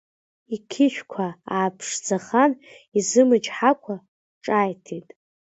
[0.55, 1.25] Иқьышәқәа
[1.55, 2.51] ааԥшӡахан
[2.97, 3.95] изымчҳакәа
[4.43, 5.07] ҿааиҭит…